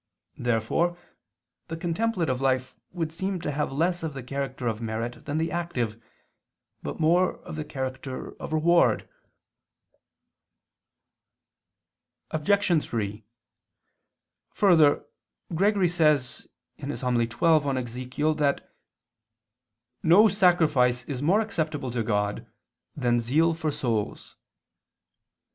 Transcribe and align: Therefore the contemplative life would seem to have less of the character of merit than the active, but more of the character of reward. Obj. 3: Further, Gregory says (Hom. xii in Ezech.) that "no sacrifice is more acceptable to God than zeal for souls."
Therefore 0.39 0.97
the 1.67 1.77
contemplative 1.77 2.41
life 2.41 2.73
would 2.91 3.13
seem 3.13 3.39
to 3.41 3.51
have 3.51 3.71
less 3.71 4.01
of 4.01 4.13
the 4.15 4.23
character 4.23 4.65
of 4.65 4.81
merit 4.81 5.25
than 5.25 5.37
the 5.37 5.51
active, 5.51 6.01
but 6.81 6.99
more 6.99 7.35
of 7.41 7.55
the 7.55 7.63
character 7.63 8.31
of 8.41 8.51
reward. 8.51 9.07
Obj. 12.31 12.83
3: 12.83 13.23
Further, 14.49 15.05
Gregory 15.53 15.87
says 15.89 16.47
(Hom. 16.79 16.89
xii 16.95 17.07
in 17.11 17.75
Ezech.) 17.75 18.37
that 18.37 18.73
"no 20.01 20.27
sacrifice 20.27 21.03
is 21.05 21.21
more 21.21 21.41
acceptable 21.41 21.91
to 21.91 22.01
God 22.01 22.47
than 22.95 23.19
zeal 23.19 23.53
for 23.53 23.71
souls." 23.71 24.35